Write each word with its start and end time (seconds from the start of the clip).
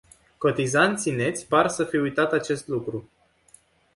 Cotizanții 0.39 1.11
neți 1.15 1.47
par 1.47 1.67
să 1.67 1.83
fi 1.83 1.95
uitat 1.97 2.31
acest 2.31 2.67
lucru. 2.67 3.09